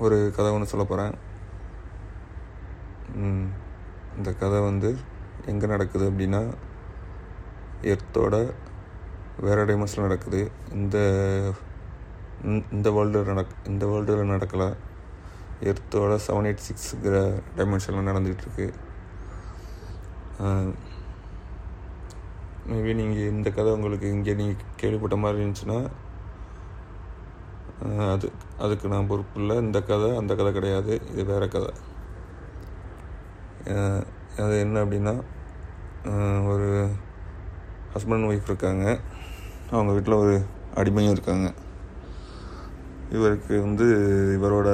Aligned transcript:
ஒரு 0.00 0.32
கதை 0.36 0.52
ஒன்று 0.52 0.66
சொல்ல 0.66 0.86
போகிறேன் 0.86 1.14
இந்த 4.16 4.32
கதை 4.32 4.60
வந்து 4.60 4.96
எங்கே 5.46 5.66
நடக்குது 5.66 6.10
அப்படின்னா 6.10 6.54
எர்த்தோட 7.82 8.52
வேறு 9.40 9.66
டைமஸில் 9.66 10.00
நடக்குது. 10.00 10.50
இந்த 10.72 10.98
இந்த- 12.44 12.90
வேர்ல்டில் 12.90 13.24
நடக் 13.24 13.46
இந்த 13.64 13.86
வேர்ல்டில் 13.86 14.32
நடக்கலை. 14.34 14.76
எர்த்தோட 15.62 16.18
செவன் 16.26 16.46
எயிட் 16.50 16.64
சிக்ஸுங்கிற 16.68 17.42
டைமென்ஷனில் 17.56 18.10
நடந்துகிட்ருக்கு 18.10 18.72
மேபி 22.68 22.94
நீங்கள் 22.94 23.28
இந்த 23.28 23.50
கதை 23.50 23.72
உங்களுக்கு 23.72 24.10
இங்கே 24.10 24.34
நீங்கள் 24.34 24.64
கேள்விப்பட்ட 24.76 25.16
மாதிரி 25.16 25.44
இருந்துச்சுன்னா 25.44 25.90
அது 28.14 28.30
அதுக்கு 28.58 28.86
நான் 28.88 29.06
பொறுப்பு 29.06 29.40
இல்லை. 29.40 29.56
இந்த 29.56 29.78
கதை 29.82 30.16
அந்த 30.16 30.34
கதை 30.34 30.52
கிடையாது. 30.52 31.00
இது 31.12 31.24
வேறு 31.24 31.48
கதை. 31.48 31.70
அது 34.44 34.54
என்ன 34.60 34.84
அப்படின்னா 34.84 35.14
ஒரு 36.50 36.68
ஹஸ்பண்ட் 37.94 38.26
ஒய்ஃப் 38.30 38.48
இருக்காங்க. 38.50 38.98
அவங்க 39.70 39.92
வீட்டில் 39.92 40.20
ஒரு 40.24 40.44
அடிமையும் 40.74 41.10
இருக்காங்க. 41.10 41.52
இவருக்கு 43.10 43.60
வந்து 43.60 43.86
இவரோட 44.40 44.68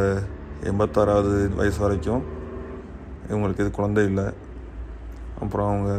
எண்பத்தாறாவது 0.70 1.54
வயசு 1.54 1.80
வரைக்கும் 1.80 2.24
இவங்களுக்கு 3.28 3.60
இது 3.60 3.70
குழந்தை 3.70 4.04
இல்லை. 4.04 4.26
அப்புறம் 5.40 5.68
அவங்க 5.68 5.92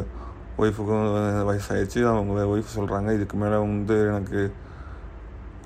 ஒய்ஃபுக்கும் 0.58 1.08
வயசாகிடுச்சு 1.50 2.02
அவங்க 2.12 2.44
ஒய்ஃப் 2.44 2.76
சொல்கிறாங்க 2.76 3.14
இதுக்கு 3.14 3.38
மேலே 3.38 3.58
வந்து 3.58 4.08
எனக்கு 4.08 4.54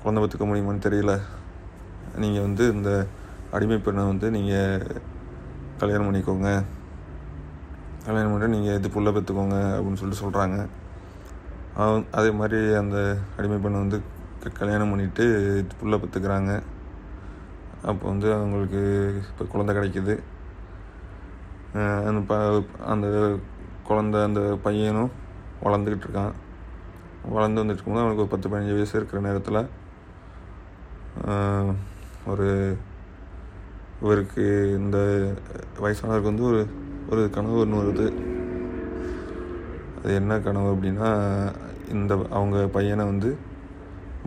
குழந்தை 0.02 0.22
பெற்றுக்க 0.24 0.44
முடியுமான்னு 0.44 0.86
தெரியல. 0.88 1.12
நீங்கள் 2.16 2.42
வந்து 2.42 2.72
இந்த 2.72 3.06
அடிமை 3.50 3.78
பெண்ணை 3.78 4.04
வந்து 4.04 4.30
நீங்கள் 4.30 4.86
கல்யாணம் 5.78 6.06
பண்ணிக்கோங்க. 6.06 6.64
கல்யாணம் 8.04 8.32
பண்ணிட்டு 8.32 8.48
நீங்கள் 8.48 8.74
இது 8.74 8.88
புள்ள 8.88 9.14
பெற்றுக்கோங்க 9.14 9.56
அப்படின்னு 9.76 9.94
சொல்லிட்டு 9.94 10.26
சொல்கிறாங்க 10.26 10.68
அவன் 11.76 12.06
அதே 12.10 12.30
மாதிரி 12.30 12.74
அந்த 12.74 13.16
அடிமை 13.36 13.58
பெண்ணை 13.58 13.80
வந்து 13.80 14.00
க- 14.42 14.50
கல்யாணம் 14.58 14.90
பண்ணிவிட்டு 14.92 15.24
புள்ள 15.82 15.98
பெற்றுக்கிறாங்க 15.98 16.62
அப்போ 17.82 18.08
வந்து 18.08 18.34
அவங்களுக்கு 18.34 18.80
இப்போ 19.28 19.44
குழந்தை 19.44 19.76
கிடைக்கிது. 19.76 20.14
அந்த 22.08 22.22
ப 22.26 22.34
அந்த 22.86 23.36
குழந்த 23.88 24.24
அந்த 24.24 24.58
பையனும் 24.62 25.10
வளர்ந்துக்கிட்டு 25.64 26.06
இருக்கான். 26.06 26.32
வளர்ந்து 27.28 27.60
வந்துட்டு 27.60 27.72
இருக்கும்போது 27.72 28.04
அவனுக்கு 28.04 28.22
ஒரு 28.22 28.30
பத்து 28.30 28.48
பதினஞ்சு 28.48 28.72
வயசு 28.72 28.96
இருக்கிற 28.96 29.22
நேரத்தில் 29.22 29.68
ஒரு 32.26 32.76
இவருக்கு 34.02 34.44
இந்த 34.78 34.98
வயசானவருக்கு 35.80 36.30
வந்து 36.30 36.42
ஒரு 36.42 36.66
ஒரு 37.10 37.30
கனவு 37.30 37.58
ஒன்று 37.58 37.80
வருது. 37.80 38.06
அது 40.02 40.14
என்ன 40.14 40.38
கனவு 40.40 40.74
அப்படின்னா 40.74 41.08
இந்த 41.90 42.26
அவங்க 42.30 42.66
பையனை 42.66 43.04
வந்து 43.04 43.36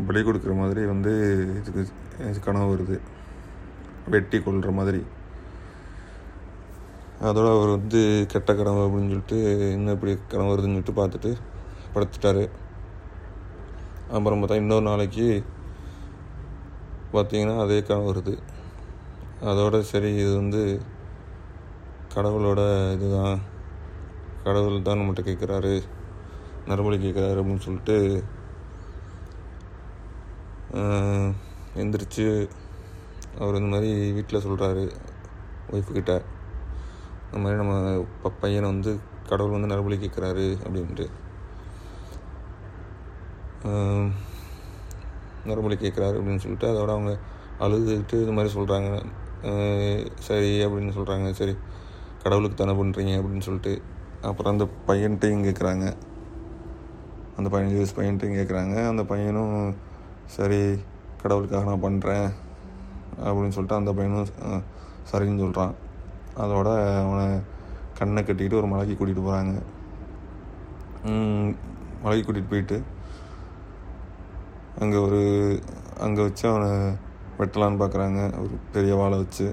பலி 0.08 0.22
கொடுக்குற 0.22 0.54
மாதிரி 0.58 0.86
வந்து 0.86 1.14
இதுக்கு 1.60 2.42
கனவு 2.44 2.76
வருது. 2.76 3.00
வெட்டி 4.10 4.40
கொள்கிற 4.40 4.72
மாதிரி. 4.72 5.02
அதோட 7.22 7.50
அவர் 7.58 7.78
வந்து 7.78 8.26
கெட்ட 8.28 8.56
கனவு 8.56 8.88
அப்படின்னு 8.88 9.14
சொல்லிட்டு 9.14 9.72
இன்னும் 9.72 9.94
இப்படி 9.94 10.18
கனவு 10.28 10.54
வருதுன்னு 10.54 10.84
சொல்லிட்டு 10.84 11.00
பார்த்துட்டு 11.00 11.34
படுத்துட்டார். 11.96 12.50
அப்புறம் 14.12 14.42
பார்த்தா 14.42 14.56
இன்னொரு 14.56 14.84
நாளைக்கு 14.84 15.44
பார்த்தீங்கன்னா 17.14 17.62
அதே 17.62 17.82
காலம் 17.82 18.08
வருது. 18.08 18.38
அதோட 19.42 19.80
சரி 19.80 20.14
இது 20.14 20.36
வந்து 20.36 20.82
கடவுளோட 22.16 22.94
இதுதான். 22.94 23.40
கடவுள் 24.44 24.82
தான் 24.82 24.98
நம்மகிட்ட 24.98 25.02
கேட்குறாரு. 25.02 25.84
நரபலி 26.66 26.98
கேட்குறாரு 26.98 27.16
அப்படின்னு 27.16 27.60
சொல்லிட்டு 27.60 28.24
எந்திரிச்சு 31.76 32.50
அவர் 33.40 33.56
இந்த 33.56 33.70
மாதிரி 33.76 34.12
வீட்டில் 34.12 34.42
சொல்கிறாரு 34.42 34.92
ஒய்ஃபுக்கிட்ட 35.72 36.24
இந்த 37.26 37.32
மாதிரி 37.32 37.56
நம்ம 37.56 38.06
ப- 38.22 38.30
பையனை 38.30 38.70
வந்து 38.70 39.00
கடவுள் 39.28 39.60
வந்து 39.60 39.76
நரபலி 39.76 39.98
கேட்குறாரு 39.98 40.58
அப்படின்ட்டு. 43.66 44.25
ஆஹ், 45.46 45.84
கேட்குறாரு 45.84 46.16
அப்படின்னு 46.18 46.38
சொல்லிட்டு 46.38 46.68
அதோட 46.68 46.90
அவங்க 46.90 47.12
அழுதுகிட்டு 47.60 48.16
இது 48.22 48.32
மாதிரி 48.32 48.54
சொல்கிறாங்க 48.54 48.90
சரி 50.22 50.52
அப்படின்னு 50.66 50.94
சொல்கிறாங்க 50.96 51.30
சரி 51.32 51.54
கடவுளுக்கு 52.24 52.58
தானே 52.58 52.74
பண்ணுறீங்க 52.74 53.14
அப்படின்னு 53.18 53.40
சொல்லிட்டு. 53.40 53.74
அப்புறம் 54.22 54.54
அந்த 54.54 54.66
பையன்ட்டையும் 54.88 55.46
கேட்குறாங்க. 55.46 55.86
அந்த 57.38 57.48
பதினஞ்சு 57.50 57.76
வயசு 57.76 57.96
பையன்ட்டையும் 57.96 58.38
கேட்குறாங்க. 58.38 58.76
அந்த 58.90 59.04
பையனும் 59.04 59.54
சரி 60.28 60.60
கடவுளுக்காக 61.22 61.66
நான் 61.66 61.84
பண்ணுறேன் 61.84 62.28
அப்படின்னு 63.26 63.50
சொல்லிட்டு 63.50 63.76
அந்த 63.76 63.94
பையனும் 63.94 64.32
சரின்னு 65.12 65.40
சொல்கிறான் 65.40 65.74
அதோட 66.38 66.70
அவனை 67.02 67.26
கண்ணை 68.00 68.22
கட்டிக்கிட்டு 68.22 68.58
ஒரு 68.58 68.68
மலைக்கு 68.68 68.96
கூட்டிகிட்டு 68.96 69.26
போகிறாங்க 69.26 69.54
மலைக்கு 72.04 72.26
கூட்டிகிட்டு 72.26 72.50
போயிட்டு 72.50 72.78
அங்கே 74.82 74.98
ஒரு 75.08 75.20
அங்கே 76.06 76.22
வச்சு 76.28 76.46
அவனை 76.52 76.70
வெட்டலான்னு 77.40 77.80
பார்க்குறாங்க 77.82 78.20
ஒரு 78.42 78.56
பெரிய 78.74 78.94
வாழை 79.02 79.18
வச்சு. 79.22 79.48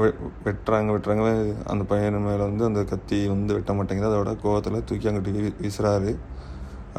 வெ 0.00 0.06
வெட்டுறாங்க 0.46 0.90
வெட்டுறாங்க 0.94 1.24
அந்த 1.72 1.82
பையன் 1.90 2.26
மேலே 2.26 2.42
வந்து 2.50 2.64
அந்த 2.64 2.80
கத்தி 2.92 3.18
வந்து 3.34 3.52
வெட்ட 3.56 3.72
மாட்டேங்குது. 3.78 4.10
அதோட 4.10 4.32
கோவத்தில் 4.44 4.86
தூக்கி 4.88 5.08
அங்கிட்டு 5.10 5.34
வீ 5.36 5.50
வீசுறாரு. 5.62 6.12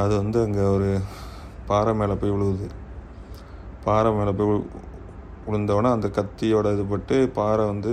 அது 0.02 0.14
வந்து 0.22 0.40
அங்கே 0.46 0.64
ஒரு 0.76 0.90
பாறை 1.70 1.94
மேலே 2.02 2.16
போய் 2.22 2.34
விழுகுது 2.36 2.68
பாறை 3.86 4.12
மேலே 4.14 4.32
போய் 4.38 4.50
விழுந்தவொடனே 5.48 5.90
அந்த 5.98 6.08
கத்தியோட 6.18 6.68
இது 6.76 6.84
பட்டு 6.94 7.18
பாறை 7.38 7.64
வந்து 7.74 7.92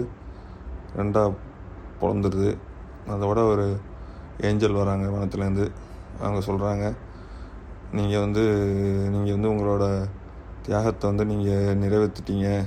ரெண்டாக 0.98 1.30
பிறந்துடுது 2.00 2.50
அதோட 3.14 3.38
ஒரு 3.52 3.66
ஏஞ்சல் 4.48 4.80
வராங்க 4.80 5.06
வனத்துலேருந்து 5.14 5.66
அவங்க 6.20 6.40
சொல்கிறாங்க 6.48 6.84
நீங்கள் 7.92 8.20
வந்து 8.20 8.42
நீங்கள் 9.14 9.36
வந்து 9.36 9.52
உங்களோட 9.54 10.08
தியாகத்தை 10.62 11.04
வந்து 11.10 11.24
நீங்கள் 11.24 11.78
நிறைவேற்றிட்டீங்க 11.82 12.66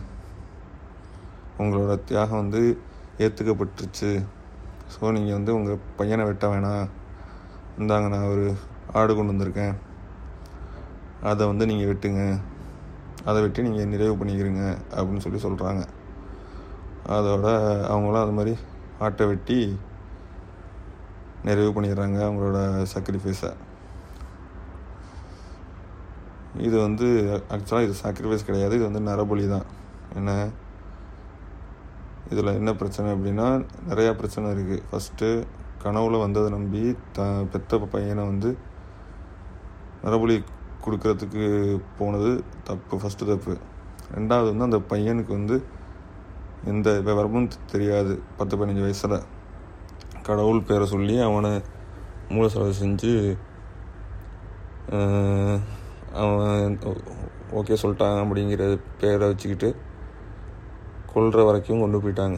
உங்களோட 1.58 2.04
தியாகம் 2.04 2.42
வந்து 2.44 2.62
ஏற்றுக்கப்பட்டுருச்சு 3.18 4.26
ஸோ 4.94 5.12
நீங்கள் 5.12 5.38
வந்து 5.38 5.56
உங்கள் 5.56 5.82
பையனை 5.98 6.26
வெட்ட 6.26 6.48
வேணாம். 6.48 6.90
இந்தாங்க 7.78 8.08
நான் 8.10 8.30
ஒரு 8.30 8.56
ஆடு 8.94 9.16
கொண்டு 9.16 9.34
வந்திருக்கேன். 9.34 9.76
அதை 11.22 11.48
வந்து 11.48 11.66
நீங்கள் 11.66 11.90
வெட்டுங்க. 11.92 12.40
அதை 13.26 13.42
வெட்டி 13.42 13.62
நீங்கள் 13.62 13.86
நிறைவு 13.86 14.14
பண்ணிக்கிறீங்க 14.16 14.64
அப்படின்னு 14.96 15.26
சொல்லி 15.26 15.40
சொல்கிறாங்க 15.46 15.88
அதோட 17.16 17.48
அவங்களாம் 17.92 18.26
அது 18.26 18.32
மாதிரி 18.32 18.58
ஆட்டை 19.00 19.26
வெட்டி 19.26 19.80
நிறைவு 21.44 21.72
பண்ணிடுறாங்க 21.76 22.18
அவங்களோட 22.28 22.60
சாக்ரிஃபைஸை 22.94 23.52
இது 26.68 26.76
வந்து 26.86 27.08
ஆக்சுவலாக 27.56 27.88
இது 27.88 27.96
சாக்ரிஃபைஸ் 28.04 28.48
கிடையாது. 28.50 28.74
இது 28.80 28.90
வந்து 28.90 29.02
நரபலி 29.10 29.46
தான். 29.54 29.68
என்ன? 30.16 30.32
இதில் 32.32 32.58
என்ன 32.60 32.72
பிரச்சனை 32.80 33.08
அப்படின்னா 33.14 33.48
நிறையா 33.90 34.12
பிரச்சனை 34.20 34.48
இருக்குது 34.56 34.84
ஃபஸ்ட்டு 34.90 35.30
கனவுல 35.84 36.20
வந்ததை 36.26 36.50
நம்பி 36.56 36.84
த 37.18 37.28
பெத்த 37.52 37.80
பையனை 37.94 38.24
வந்து 38.32 38.50
நரபலி 40.04 40.36
கொடுக்கறதுக்கு 40.84 41.46
போனது 41.98 42.32
தப்பு 42.68 42.98
ஃபஸ்ட்டு 42.98 43.30
தப்பு. 43.32 43.54
ரெண்டாவது 44.18 44.50
வந்து 44.52 44.68
அந்த 44.68 44.80
பையனுக்கு 44.92 45.32
வந்து 45.40 45.58
எந்த 46.72 46.90
விவரமும் 47.08 47.50
தெரியாது. 47.74 48.14
பத்து 48.38 48.54
பதினஞ்சு 48.58 48.86
வயசில். 48.86 49.18
கடவுள் 50.28 50.68
பேரை 50.70 50.86
சொல்லி 50.94 51.16
அவனை 51.28 51.52
மூல 52.36 52.48
செலவு 52.54 52.74
செஞ்சு 52.84 53.14
அவன் 56.14 56.80
ஓகே 57.52 57.78
சொல்லிட்டாங்க 57.82 58.22
அப்படிங்கிற 58.22 58.80
பேரை 59.00 59.28
வச்சுக்கிட்டு 59.28 59.76
கொல்ற 61.16 61.46
வரைக்கும் 61.46 61.80
கொண்டு 61.80 61.98
போயிட்டாங்க. 61.98 62.38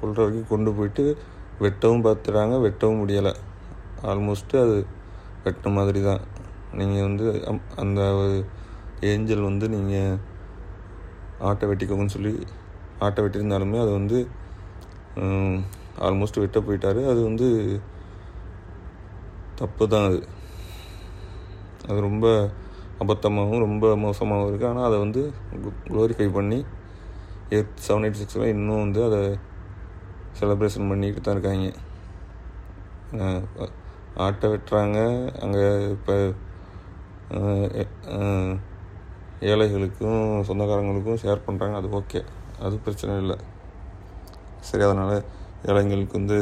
கொல்ற 0.00 0.14
வரைக்கும் 0.14 0.46
கொண்டு 0.48 0.72
போயிட்டு 0.72 1.16
வெட்டவும் 1.60 2.00
பார்த்துட்டாங்க 2.00 2.54
வெட்டவும் 2.60 3.00
முடியலை. 3.00 3.34
ஆல்மோஸ்ட்டு 4.02 4.62
அது 4.62 4.86
வெட்டின 5.44 5.72
மாதிரி 5.72 6.02
தான். 6.02 6.20
நீங்கள் 6.72 7.02
வந்து 7.02 7.44
அம்- 7.46 7.78
அந்த 7.78 8.00
ஏஞ்சல் 9.00 9.40
வந்து 9.40 9.68
நீங்கள் 9.68 10.18
ஆட்டை 11.38 11.68
வெட்டிக்கோங்கன்னு 11.68 12.06
சொல்லி 12.06 12.46
ஆட்டை 12.98 13.24
வெட்டியிருந்தாலுமே 13.24 13.80
அது 13.80 13.90
வந்து 13.90 14.28
ஆல்மோஸ்ட் 15.98 16.38
வெட்ட 16.38 16.60
போயிட்டார். 16.60 17.08
அது 17.08 17.22
வந்து 17.22 17.80
தப்பு 19.54 19.88
தான் 19.88 20.06
அது. 20.06 20.28
அது 21.88 22.00
ரொம்ப 22.00 22.50
அபத்தமாகவும் 23.02 23.64
ரொம்ப 23.66 23.84
மோசமாகவும் 24.04 24.48
இருக்குது 24.50 24.70
ஆனால் 24.70 24.86
அதை 24.88 24.96
வந்து 25.04 25.22
க்ளோரிஃபை 25.88 26.28
பண்ணி 26.38 26.58
எயிட் 27.54 27.80
செவன் 27.86 28.04
எயிட் 28.06 28.20
சிக்ஸில் 28.20 28.52
இன்னும் 28.54 28.82
வந்து 28.84 29.00
அதை 29.08 29.20
செலப்ரேஷன் 30.40 30.90
பண்ணிக்கிட்டு 30.90 31.22
தான் 31.26 31.36
இருக்காங்க. 31.36 31.68
ஆட்டை 34.26 34.46
வெட்டுறாங்க. 34.52 34.98
அங்கே 35.44 35.64
இப்போ 35.96 36.14
ஏழைகளுக்கும் 39.50 40.22
சொந்தக்காரங்களுக்கும் 40.48 41.20
ஷேர் 41.24 41.46
பண்ணுறாங்க 41.46 41.76
அது 41.80 41.90
ஓகே 41.98 42.20
அது 42.64 42.82
பிரச்சனை 42.86 43.12
இல்லை. 43.24 43.36
சரி 44.68 44.84
அதனால் 44.88 45.16
ஏழைங்களுக்கு 45.70 46.16
வந்து 46.20 46.38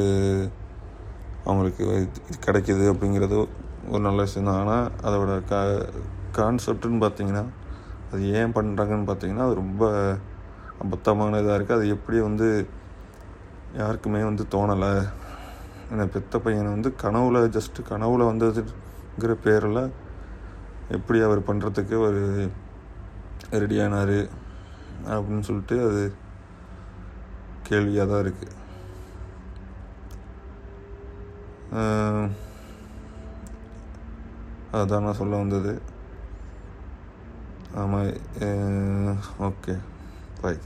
அவங்களுக்கு 1.47 1.83
இது 2.05 2.39
கிடைக்கிது 2.47 2.85
அப்படிங்கிறது 2.93 3.37
ஒரு 3.93 4.03
நல்ல 4.07 4.21
விஷயம் 4.27 4.49
தான் 4.49 4.61
ஆனால் 4.63 4.87
அதோட 5.07 5.35
க 5.51 5.55
கான்செப்ட்னு 6.37 7.01
பார்த்தீங்கன்னா 7.05 7.45
அது 8.11 8.21
ஏன் 8.39 8.55
பண்ணுறாங்கன்னு 8.59 9.09
பார்த்தீங்கன்னா 9.11 9.47
அது 9.47 9.55
ரொம்ப 9.63 9.85
அபத்தமான 10.85 11.41
இதாக 11.43 11.57
இருக்குது 11.59 11.79
அது 11.79 11.87
எப்படி 11.97 12.19
வந்து 12.29 12.49
யாருக்குமே 13.81 14.21
வந்து 14.29 14.45
தோணலை. 14.55 14.93
அந்த 15.93 16.05
பெத்த 16.15 16.39
பையனை 16.45 16.69
வந்து 16.77 16.91
கனவுல 17.03 17.43
ஜஸ்ட்டு 17.57 17.89
கனவுல 17.91 18.29
வந்ததுங்கிற 18.31 19.35
பேரில் 19.47 19.83
எப்படி 20.97 21.19
அவர் 21.27 21.41
பண்ணுறதுக்கு 21.49 21.97
ஒரு 22.07 22.23
ரெடியானார் 23.63 24.19
அப்படின்னு 25.15 25.47
சொல்லிட்டு 25.49 25.77
அது 25.89 26.03
கேள்வியாக 27.69 28.09
தான் 28.11 28.23
இருக்குது 28.25 28.55
அதுதான் 34.77 35.05
நான் 35.07 35.21
சொல்ல 35.21 35.37
வந்தது. 35.43 35.73
ஆமாம் 37.79 38.11
ஓகே 39.41 39.75
பாய் 40.41 40.61